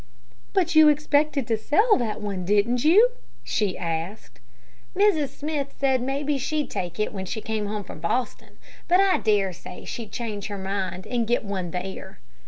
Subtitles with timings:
[0.53, 3.11] "But you expected to sell that one, didn't you?"
[3.43, 4.39] she asked.
[4.95, 5.27] "Mrs.
[5.29, 9.53] Smith said maybe she'd take it when she came home from Boston, but I dare
[9.53, 12.17] say she'd change her mind and get one there."